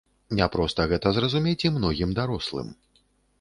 [0.37, 2.73] Няпроста гэта зразумець і многім дарослым.